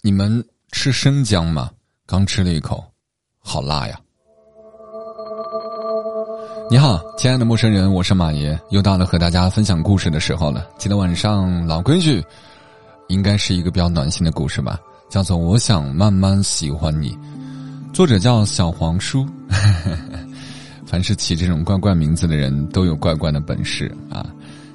[0.00, 1.68] 你们吃生姜吗？
[2.06, 2.84] 刚吃了一口，
[3.40, 3.98] 好辣呀！
[6.70, 10.64] 你好，亲爱的陌生人，我是马爷，又到了和大家分享故事的时候了。
[10.78, 12.24] 今天晚上老规矩，
[13.08, 14.78] 应该是一个比较暖心的故事吧，
[15.10, 17.10] 叫做《我想慢慢喜欢你》，
[17.92, 19.26] 作者叫小黄书。
[20.86, 24.24] 凡是起这种怪怪名字的人都有怪怪的本事啊！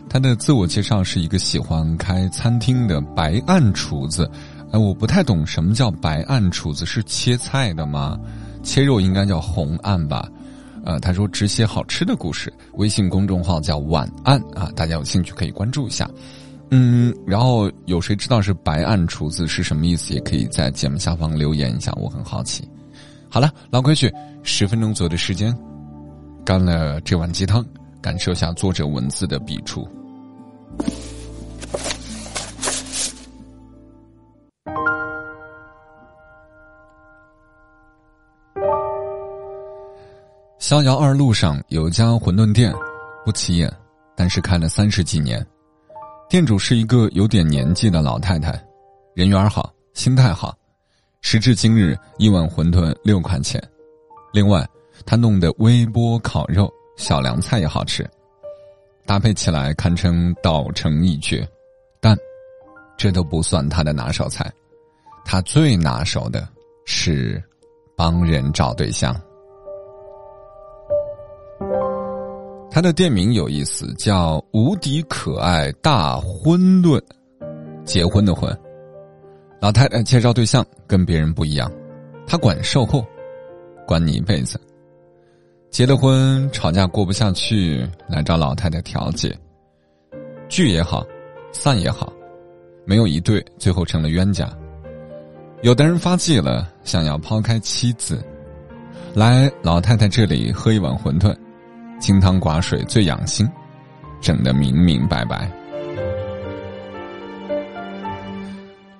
[0.10, 4.30] 他的自我介绍是一个喜欢开餐厅的白案厨子。
[4.74, 8.20] 哎，我不太懂什么叫白案厨子，是切菜的吗？
[8.63, 10.27] 切肉应该叫红案吧？
[10.84, 16.09] 呃，他说只写好吃的故事，微信公众号叫晚安啊，大家有兴趣可以关注一下。
[16.72, 20.12] 嗯，然后有谁知道是白案厨子是什么意思？
[20.12, 22.68] 也可以在节目下方留言一下，我很好奇。
[23.30, 25.55] 好了，老规矩，十分钟左右的时间。
[26.44, 27.63] 干了这碗鸡汤，
[28.02, 29.88] 感受下作者文字的笔触。
[40.64, 42.74] 逍遥二路上有家馄饨店，
[43.26, 43.70] 不起眼，
[44.16, 45.46] 但是开了三十几年。
[46.30, 48.58] 店主是一个有点年纪的老太太，
[49.14, 50.58] 人缘好，心态好。
[51.20, 53.62] 时至今日，一碗馄饨六块钱。
[54.32, 54.66] 另外。
[55.06, 58.10] 他弄的微波烤肉、小凉菜也好吃，
[59.06, 61.46] 搭配起来堪称道成一绝。
[62.00, 62.16] 但，
[62.96, 64.50] 这都不算他的拿手菜，
[65.25, 66.47] 他最拿手的
[66.86, 67.44] 是
[67.97, 69.19] 帮人找对象。
[72.74, 77.00] 他的店名有意思，叫“无敌可爱大馄饨”，
[77.85, 78.52] 结婚的婚。
[79.62, 81.72] 老太太介绍对象跟别人不一样，
[82.25, 83.06] 他管售后，
[83.85, 84.59] 管你一辈子。
[85.69, 89.38] 结了婚，吵架过不下去，来找老太太调解。
[90.50, 91.06] 聚也好，
[91.51, 92.12] 散也好，
[92.85, 94.51] 没有一对最后成了冤家。
[95.62, 98.19] 有的人发迹了，想要抛开妻子，
[99.13, 101.35] 来老太太这里喝一碗馄饨，
[102.03, 103.50] 清汤寡水最养心，
[104.19, 105.50] 整得明明白白。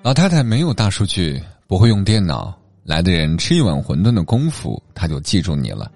[0.00, 5.92] 老太太没有大数据，不会用电脑，来的人吃一碗馄饨的功夫，她就记住你了。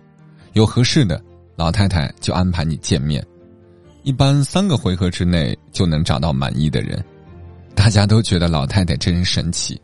[0.52, 1.18] 有合适的，
[1.56, 3.26] 老太太就安排你见面，
[4.02, 7.02] 一般三个回合之内就能找到满意的人。
[7.74, 9.80] 大家都觉得老太太真神奇，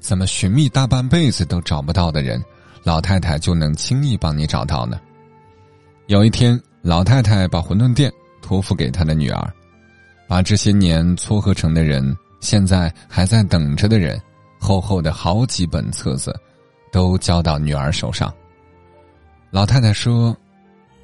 [0.00, 2.44] 怎么寻觅大半辈子都找不到的人，
[2.84, 5.00] 老太太就能轻易帮你找到呢？
[6.08, 8.10] 有一天，老太太把馄饨店
[8.40, 9.52] 托付给她的女儿，
[10.26, 14.18] 把这些年撮合成的人，现在还在等着的人，
[14.58, 16.34] 厚厚的好几本册子，
[16.90, 18.32] 都交到女儿手上。
[19.50, 20.34] 老太太说：“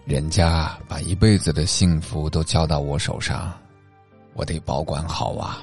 [0.08, 3.52] 人家把一辈子的幸福都交到我手上，
[4.32, 5.62] 我得保管好啊。”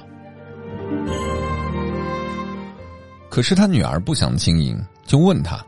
[3.28, 5.60] 可是他女儿不想经营，就问他：“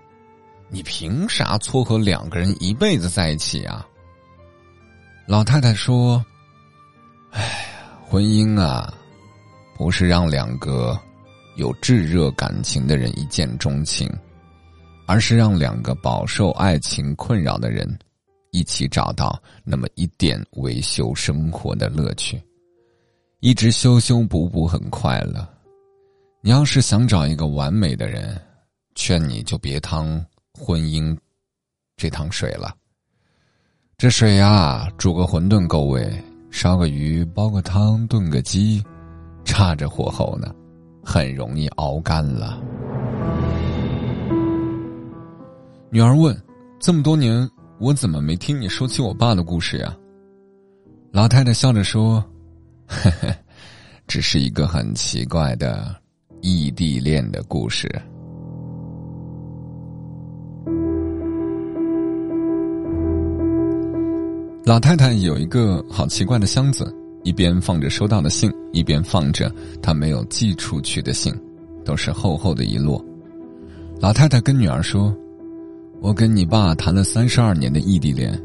[0.74, 3.86] 你凭啥撮合两个人一辈子在一起啊？”
[5.24, 6.22] 老太太说
[7.30, 7.64] ：“哎，
[8.04, 8.92] 婚姻啊，
[9.76, 10.98] 不是让两个
[11.54, 14.12] 有炙热感情的人一见钟情。”
[15.06, 17.86] 而是让两个饱受爱情困扰的人，
[18.52, 22.42] 一起找到那么一点维修生活的乐趣，
[23.40, 25.46] 一直修修补补很快乐。
[26.40, 28.40] 你要是想找一个完美的人，
[28.94, 30.24] 劝你就别趟
[30.58, 31.16] 婚姻
[31.96, 32.74] 这趟水了。
[33.96, 38.82] 这水呀，煮个馄饨够味，烧个鱼，煲个汤，炖个鸡，
[39.44, 40.54] 差着火候呢，
[41.02, 42.60] 很容易熬干了。
[45.90, 46.36] 女儿问
[46.80, 47.48] ：“这么多年，
[47.78, 49.96] 我怎么没听你说起我爸的故事呀？”
[51.12, 52.24] 老太太笑着说
[52.86, 53.32] ：“嘿嘿，
[54.06, 55.94] 只是一个很奇怪的
[56.42, 57.88] 异地恋的故事。”
[64.64, 66.90] 老太太有一个好奇怪的箱子，
[67.22, 69.52] 一边放着收到的信，一边放着
[69.82, 71.34] 她没有寄出去的信，
[71.84, 72.98] 都是厚厚的一摞。
[74.00, 75.14] 老太太跟女儿说。
[76.00, 78.38] 我跟你爸谈了三十二年的异地恋，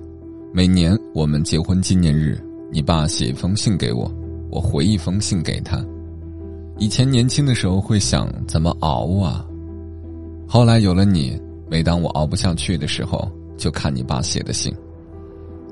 [0.53, 2.37] 每年我们结婚纪念日，
[2.71, 4.09] 你爸写一封信给我，
[4.49, 5.83] 我回一封信给他。
[6.77, 9.45] 以前年轻的时候会想怎么熬啊，
[10.47, 11.37] 后来有了你，
[11.69, 14.73] 每当我熬不下去的时候，就看你爸写的信。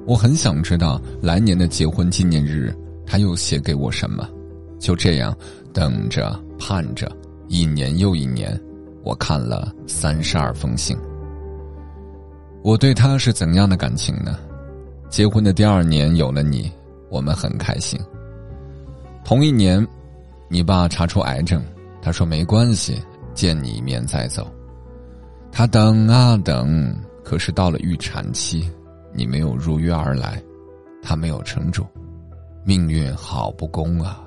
[0.07, 2.73] 我很想知道来年的结婚纪念日
[3.05, 4.25] 他又写给我什么，
[4.79, 5.35] 就这样
[5.73, 7.11] 等着盼着，
[7.49, 8.57] 一年又一年，
[9.03, 10.97] 我看了三十二封信。
[12.63, 14.39] 我对他是怎样的感情呢？
[15.09, 16.71] 结婚的第二年有了你，
[17.09, 17.99] 我们很开心。
[19.25, 19.85] 同一年，
[20.49, 21.61] 你爸查出癌症，
[22.01, 23.01] 他说没关系，
[23.33, 24.49] 见你一面再走。
[25.51, 26.95] 他等啊等，
[27.25, 28.69] 可是到了预产期，
[29.17, 30.39] 你没有如约而来，
[31.01, 31.83] 他没有撑住，
[32.63, 34.23] 命运好不公啊！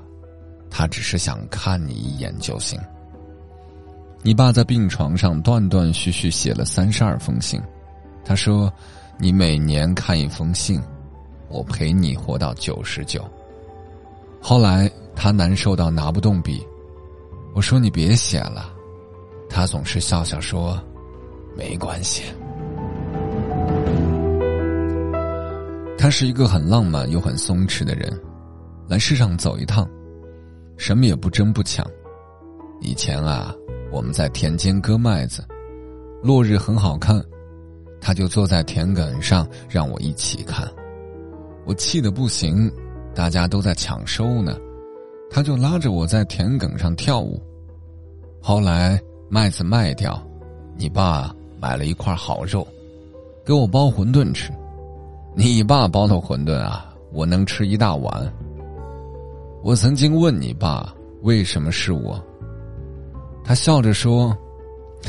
[0.69, 2.77] 他只是想看你一眼就行。
[4.21, 7.63] 你爸在病床上断断续续写了三十二封信，
[8.25, 8.73] 他说
[9.17, 10.83] ：“你每年看一封信，
[11.49, 13.25] 我陪你活到九十九。”
[14.43, 16.67] 后来他难受到拿不动笔，
[17.55, 18.73] 我说：“你别写了。”
[19.49, 20.83] 他总是笑笑说
[21.57, 22.25] ：“没关系。”
[26.01, 28.11] 他是一个很浪漫又很松弛的人，
[28.89, 29.87] 来世上走一趟，
[30.79, 31.87] 什么也不争不抢。
[32.81, 33.55] 以前啊。
[33.93, 35.45] 我们在田间割麦子，
[36.23, 37.21] 落日很好看，
[38.01, 40.65] 他就坐在田埂上让我一起看，
[41.67, 42.71] 我气得不行，
[43.17, 44.57] 大家都在抢收呢，
[45.29, 47.43] 他就拉着我在田埂上跳舞。
[48.41, 48.97] 后来
[49.29, 50.25] 麦子卖掉，
[50.77, 52.65] 你爸买了一块好肉，
[53.45, 54.53] 给我包馄饨吃，
[55.35, 58.33] 你爸包的馄饨啊，我能吃一大碗。
[59.63, 60.93] 我曾经问你爸
[61.23, 62.23] 为什么是我。
[63.45, 64.37] 他笑着说：“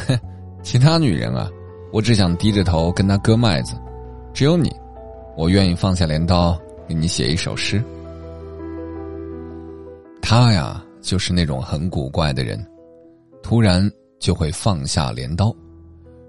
[0.08, 0.20] 哼，
[0.62, 1.50] 其他女人啊，
[1.92, 3.76] 我只想低着头跟他割麦子；
[4.34, 4.72] 只有你，
[5.36, 6.58] 我愿意放下镰刀
[6.88, 7.84] 给你写一首诗。”
[10.22, 12.64] 他呀，就是那种很古怪的人，
[13.42, 13.90] 突然
[14.20, 15.54] 就会放下镰刀，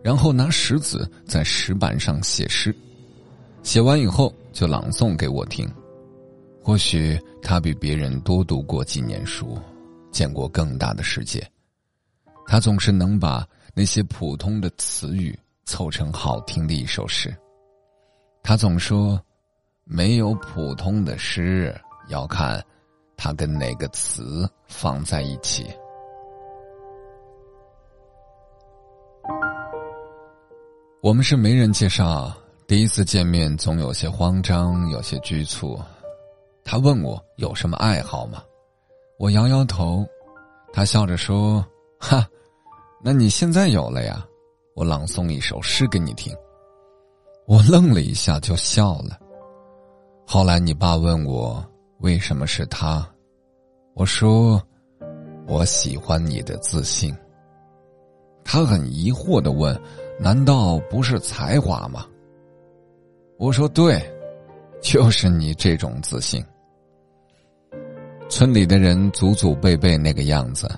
[0.02, 2.74] 然后拿石子在石板上写诗，
[3.62, 5.70] 写完以后就朗诵给我听。
[6.62, 9.58] 或许他比别人多读过几年书，
[10.10, 11.44] 见过更大的世界。
[12.46, 17.34] 他总是能把那些普通的词语凑成好听的一首诗。
[18.42, 19.20] 他总说，
[19.84, 21.74] 没有普通的诗，
[22.08, 22.64] 要看
[23.16, 25.66] 他跟哪个词放在一起。
[31.00, 32.32] 我们是没人介绍，
[32.72, 35.78] 第一次见面总有些慌张，有些局促。
[36.64, 38.42] 他问我有什么爱好吗？
[39.19, 40.06] 我摇摇头。
[40.72, 41.62] 他笑着说。
[41.98, 42.26] 哈，
[43.04, 44.26] 那你现在有了呀？
[44.74, 46.34] 我朗诵一首诗给你听。
[47.46, 49.19] 我愣了一下，就笑了。
[50.26, 51.62] 后来你爸问我
[51.98, 53.06] 为什么是他，
[53.92, 54.58] 我说
[55.46, 57.14] 我喜欢你的自信。
[58.42, 59.78] 他很疑惑的问
[60.19, 62.06] ：“难道不是才华吗？”
[63.38, 64.02] 我说：“对，
[64.81, 66.44] 就是你这种自信。”
[68.29, 70.70] 村里的人祖祖辈辈那个样子。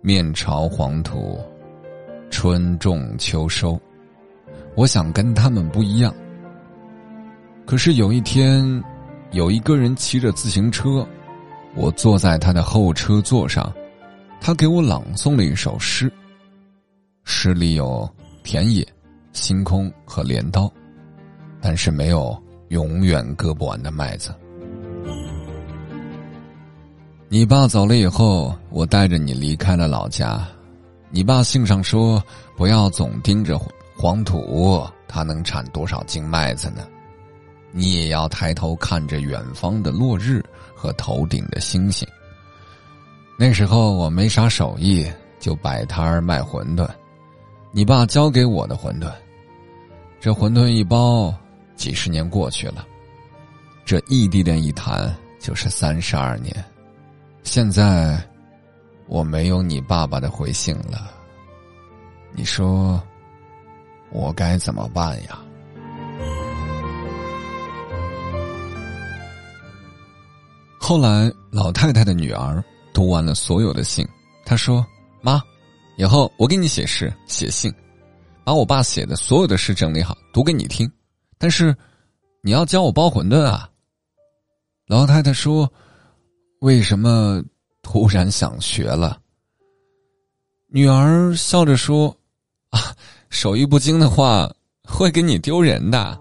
[0.00, 1.40] 面朝黄土，
[2.30, 3.78] 春种秋收。
[4.76, 6.14] 我想跟他们不一样。
[7.66, 8.82] 可是有一天，
[9.32, 11.04] 有一个人骑着自行车，
[11.74, 13.74] 我坐在他的后车座上，
[14.40, 16.10] 他给我朗诵了一首诗。
[17.24, 18.08] 诗里有
[18.44, 18.86] 田野、
[19.32, 20.72] 星空和镰刀，
[21.60, 22.36] 但是没有
[22.68, 24.34] 永远割不完的麦子。
[27.28, 30.46] 你爸走了以后，我带着你离开了老家。
[31.10, 32.22] 你爸信上说
[32.56, 33.58] ：“不要总盯着
[33.96, 36.86] 黄土，它能产多少斤麦子呢？
[37.70, 40.44] 你也要抬头看着远方的落日
[40.74, 42.08] 和头顶的星星。”
[43.38, 45.06] 那时候我没啥手艺，
[45.38, 46.88] 就摆摊儿卖馄饨。
[47.72, 49.12] 你爸教给我的馄饨，
[50.18, 51.32] 这馄饨一包，
[51.78, 52.84] 几十年过去了，
[53.86, 56.52] 这异地恋一谈就是三十二年。
[57.44, 58.20] 现在，
[59.06, 61.10] 我没有你爸爸的回信了。
[62.32, 63.00] 你说，
[64.10, 65.38] 我该怎么办呀？
[70.78, 74.06] 后来，老太太的女儿读完了所有的信，
[74.44, 74.84] 她说
[75.22, 75.40] ：“妈，
[75.96, 77.72] 以后我给你写诗、写信，
[78.42, 80.90] 把我爸写的所有的诗整理好，读给你听。
[81.38, 81.74] 但是，
[82.42, 83.70] 你要教我包馄饨啊。”
[84.86, 85.72] 老太太说。
[86.60, 87.40] 为什么
[87.82, 89.16] 突然想学了？
[90.66, 92.12] 女儿笑着说
[92.70, 92.80] ：“啊，
[93.30, 94.52] 手艺不精的话，
[94.82, 96.18] 会给你丢人的。”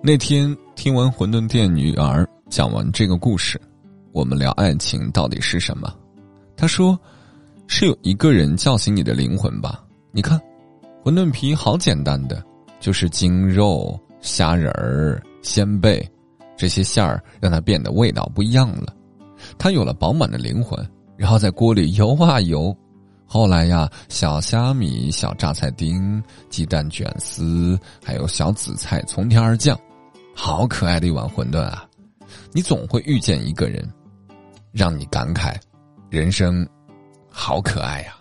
[0.00, 3.60] 那天听完馄饨店女儿讲完这个故事，
[4.12, 5.92] 我们聊爱情到底是什么？
[6.56, 6.96] 她说
[7.66, 9.84] ：“是有一个人叫醒你的灵魂吧？
[10.18, 10.36] 你看，
[11.04, 12.42] 馄饨皮好简单的，
[12.80, 16.04] 就是精肉、虾仁儿。”鲜贝，
[16.56, 18.92] 这些馅儿让它变得味道不一样了，
[19.56, 20.76] 它有了饱满的灵魂，
[21.16, 22.76] 然后在锅里游啊游，
[23.26, 26.20] 后来呀，小虾米、小榨菜丁、
[26.50, 29.78] 鸡蛋卷丝，还有小紫菜从天而降，
[30.34, 31.88] 好可爱的一碗馄饨啊！
[32.50, 33.88] 你总会遇见一个人，
[34.72, 35.54] 让你感慨，
[36.10, 36.68] 人生
[37.30, 38.16] 好可爱呀。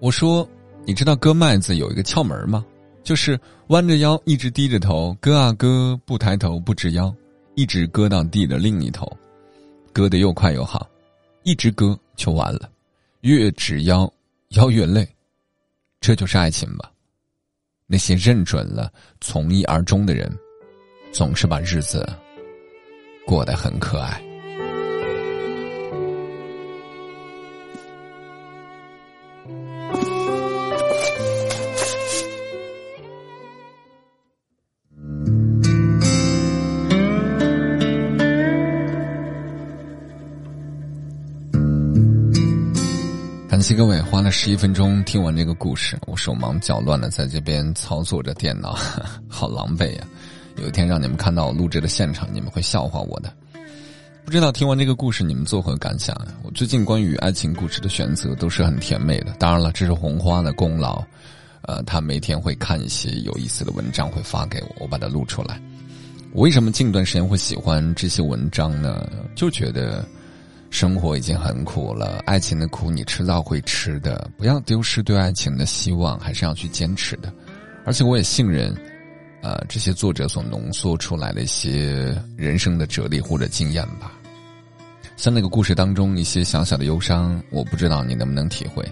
[0.00, 0.48] 我说，
[0.86, 2.64] 你知道割麦子有一个窍门吗？
[3.02, 7.14] 就是弯着腰，一直低着头割啊割，不抬头不直腰，
[7.54, 9.10] 一直割到地的另一头，
[9.92, 10.86] 割得又快又好，
[11.42, 12.70] 一直割就完了，
[13.22, 14.12] 越直腰
[14.50, 15.08] 腰越累，
[16.00, 16.92] 这就是爱情吧。
[17.86, 20.30] 那些认准了从一而终的人，
[21.10, 22.06] 总是把日子
[23.26, 24.22] 过得很可爱。
[43.78, 48.76] 各位花了十一分钟听完这个故事，我手忙脚乱的在这边操作着电脑，
[49.30, 50.04] 好狼狈呀！
[50.56, 53.32] 有一天让你们看到我录制的现场，你们会笑话我的。
[54.24, 56.12] 不知道听完这个故事你们作何感想？
[56.42, 61.00] 我最近关于爱情故事的选择都是很甜美的，当然了，这是红花的功劳。
[61.62, 65.62] 呃，他每天会看一些有意思的文章，会发给我，我把它录出来。
[66.32, 69.08] 我为什么近段时间会喜欢这些文章呢？
[69.36, 70.04] 就觉得。
[70.70, 77.32] 生活已经很苦了，爱情的苦你迟早会吃的，不要丢失对爱情的希望，还是要去坚持的。
[77.84, 78.74] 而且我也信任，
[79.42, 84.12] 呃，这些作者所浓缩出来的一些人生的哲理或者经验吧。
[85.16, 88.84] 像那个故事当中一些小小的忧伤，我不知道你能不能体会。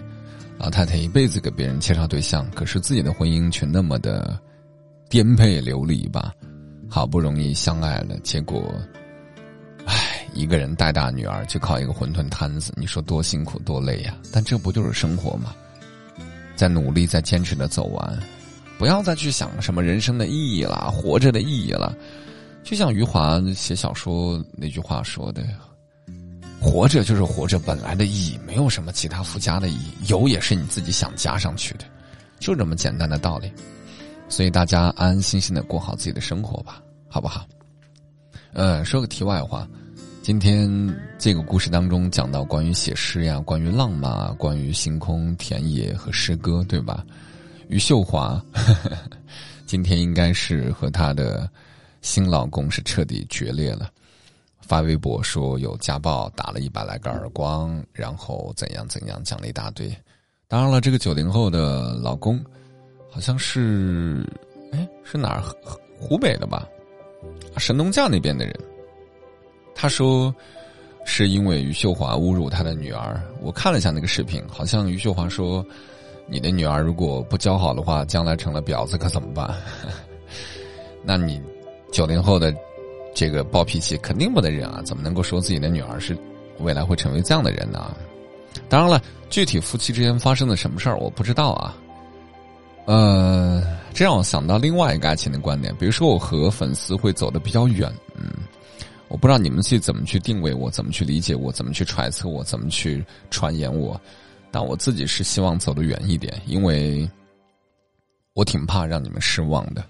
[0.57, 4.37] 老太太一辈子给别人介绍对象，可是自己的婚姻却那么的
[5.07, 6.33] 颠沛流离吧。
[6.89, 8.73] 好不容易相爱了，结果。
[9.85, 14.15] 唉一个人带大女儿，就靠一个馄饨摊子，你说多辛苦多累呀？
[14.31, 15.55] 但这不就是生活吗？
[16.55, 18.19] 在努力，在坚持的走完，
[18.77, 21.95] 不要再去想什么人生的意义了，活着的意义了。
[22.63, 25.43] 就像余华写小说那句话说的
[26.61, 31.85] ：“活着就是活着本来的意义，没有什么其他附加的意义，有也是你自己想加上去的，
[32.39, 33.51] 就这么简单的道理。”
[34.29, 37.47] 所以大家安安心心的过好自己的生活吧，好不好？
[38.53, 39.67] 嗯，说个题外话。
[40.27, 40.69] 今天
[41.17, 47.01] 这个故事当中讲到关于写诗呀，关于浪漫啊，关于星空、田野和诗歌，对吧？
[47.69, 48.43] 余秀华
[49.65, 51.49] 今天应该是和她的
[52.01, 53.89] 新老公是彻底决裂了，
[54.59, 59.89] 发微博说有家暴，打了一百来个耳光，然后怎样怎样，讲了一大堆。
[60.49, 62.37] 当然了，这个九零后的老公
[63.09, 64.29] 好像是
[64.73, 65.41] 哎是哪儿
[65.97, 66.67] 湖北的吧？
[67.55, 68.53] 神农架那边的人。
[69.79, 70.33] 他说，
[71.05, 73.21] 是因为余秀华侮辱他的女儿。
[73.41, 75.63] 我看了一下那个视频，好像余秀华说
[76.25, 79.47] ：“你的女儿如果不教好的话，将来成了婊子可怎么办？”
[81.05, 81.39] 那你
[81.91, 82.51] 九零后的
[83.13, 84.81] 这个暴脾气肯定不能忍啊！
[84.83, 86.17] 怎么能够说自己的女儿是
[86.59, 87.95] 未来会成为这样的人呢？
[88.67, 91.77] 当然了，具体夫妻之间发生了什么事儿我不知道啊。
[92.85, 93.61] 呃，
[93.93, 97.93] 这让我想到另外一个爱情的观点，比如说我和粉丝会走的比较远，
[99.09, 103.99] 我不知道你们去怎么去定位我，怎么去理解我，怎么去揣测我，怎么去传言我，
[104.51, 107.09] 但我自己是希望走得远一点，因为
[108.33, 109.83] 我挺怕让你们失望的。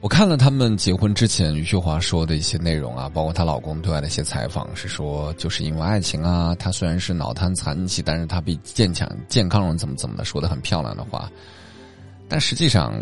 [0.00, 11.30] 我看了他们结婚之前余秀华说的一些内容啊，包括她老公对外的一些采访，是说就是因为爱情啊，她虽然是脑瘫残疾，但是她比健强健康人怎么怎么的，说的很漂亮的话，
[12.28, 12.92] 但实际上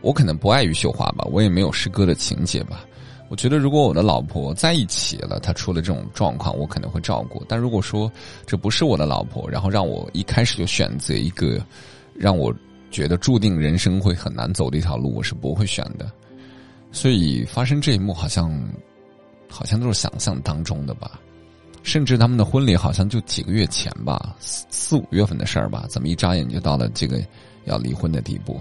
[0.00, 2.84] 我可能不爱余秀华吧，我也没有诗歌的情节吧。
[3.28, 7.44] 我觉得，如果我的老婆在一起了，她出了这种状况，我可能会照顾。
[7.46, 8.10] 但如果说
[8.46, 11.60] 这不是我的老婆，然后让我一开始就选择一个
[12.14, 12.54] 让我
[12.90, 16.10] 觉得注定人生会很难走的一条路，我是不会选的。
[16.90, 18.50] 所以发生这一幕，好像
[19.48, 21.20] 好像都是想象当中的吧。
[21.82, 27.22] 甚至他们的婚礼好像就几个月前吧，四四五月份的事儿吧，怎么一眨眼就到了这个
[27.64, 28.60] 要离婚的地步？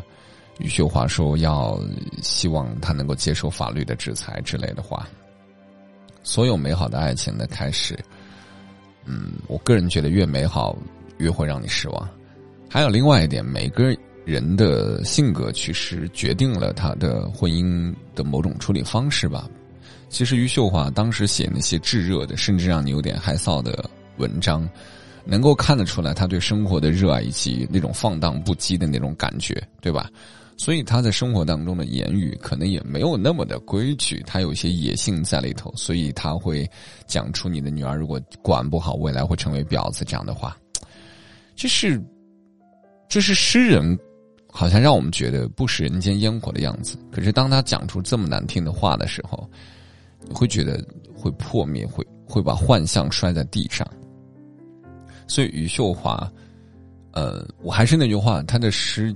[0.59, 1.79] 余秀华说：“要
[2.21, 5.07] 希望他能够接受法律的制裁之类的话。
[6.23, 7.97] 所有美好的爱情的开始，
[9.05, 10.75] 嗯，我个人觉得越美好
[11.17, 12.09] 越会让你失望。
[12.69, 13.95] 还有另外一点，每个
[14.25, 19.47] 人的性格其实决定了他的婚姻的某种处理方式吧。
[20.09, 24.67] 其实余秀华当时写那些炙热的，甚至让你有点害臊的文章。”
[25.29, 30.09] 能够看得出来，他对生活的热爱以及那种放荡不羁的那种感觉，对吧？
[30.57, 36.69] 所以他在生活当中的言语可能也没有那么的规矩，他有一些野性在里头，所以他会
[37.05, 40.57] 讲出你的女儿如果管不好，未来会成为婊子这样的话。
[41.55, 42.03] 这是，
[43.07, 43.97] 这是诗人，
[44.51, 46.97] 好像让我们觉得不食人间烟火的样子。
[47.11, 49.47] 可是当他讲出这么难听的话的时候，
[50.27, 50.83] 你会觉得
[51.15, 53.87] 会破灭，会会把幻象摔在地上。
[55.27, 56.31] 所以余秀华，
[57.11, 59.15] 呃，我还是那句话，他的诗，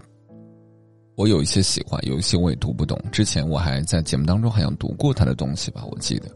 [1.16, 3.00] 我有一些喜欢，有一些我也读不懂。
[3.12, 6.30] 之前我还在节目当中好像读过他的东西吧，我记得。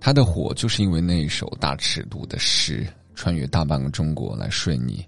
[0.00, 5.04] 他的火就是因为那一首大尺度的诗，穿越大半个中国来睡你，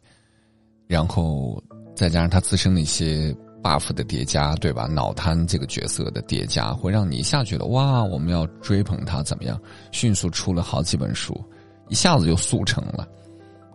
[0.86, 1.62] 然后
[1.94, 4.86] 再加上他自身的一些 buff 的叠加，对吧？
[4.86, 9.60] 脑瘫这个角色的叠加，会让你一下觉得哇，我们要追捧他怎么样？
[9.92, 11.38] 迅速出了好几本书，
[11.88, 13.06] 一下子就速成了。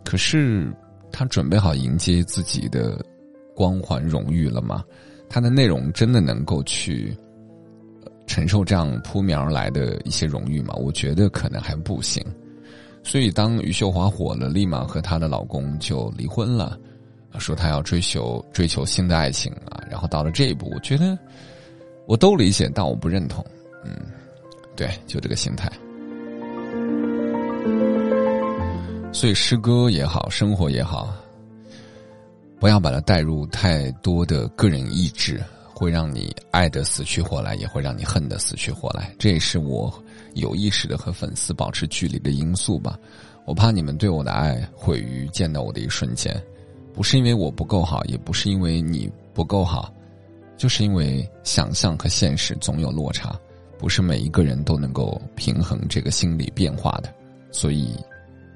[0.03, 0.73] 可是
[1.11, 3.03] 他准备好迎接自己的
[3.55, 4.83] 光环荣誉了吗？
[5.29, 7.15] 他的内容真的能够去？
[8.25, 10.73] 承受这样扑面而来的一些荣誉吗？
[10.75, 12.23] 我觉得可能还不行。
[13.03, 16.79] 所以当余秀华火了，立马和她的老公就离婚了，
[17.37, 19.83] 说她要追求追求新的爱情啊。
[19.91, 21.19] 然后到了这一步，我觉得
[22.05, 23.45] 我都理解，但我不认同。
[23.83, 23.91] 嗯，
[24.73, 25.69] 对，就这个心态。
[29.11, 31.13] 所以诗歌也好，生活也好，
[32.63, 35.43] 不要把它带入太多的个人意志。
[35.73, 39.13] 会让你爱的死去活来，也会让你恨的死去活来。
[39.19, 39.93] 这也是我
[40.33, 42.97] 有意识的和粉丝保持距离的因素吧。
[43.43, 46.41] 我怕你们对我的爱毁于见到我的一瞬间，
[46.93, 49.93] 不是因为我不够好，也不是因为你不够好，
[50.55, 53.37] 就是因为想象和现实总有落差，
[53.77, 57.13] 不是每一个人都能够平衡这个心理变化的。
[57.51, 57.93] 所以，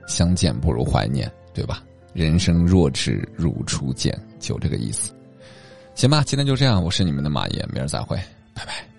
[0.08, 1.84] 相见不如怀念，对吧？
[2.18, 5.14] 人生若只如初见，就这个意思。
[5.94, 6.84] 行吧，今天就这样。
[6.84, 8.18] 我是你们的马爷，明儿再会，
[8.56, 8.97] 拜拜。